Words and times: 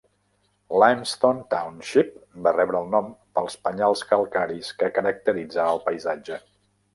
Limestone 0.83 1.43
Township 1.51 2.09
va 2.47 2.53
rebre 2.57 2.79
el 2.85 2.89
nom 2.95 3.11
pels 3.41 3.59
penyals 3.69 4.03
calcaris 4.13 4.73
que 4.81 4.91
caracteritzen 4.97 5.71
el 5.77 5.85
paisatge. 5.93 6.41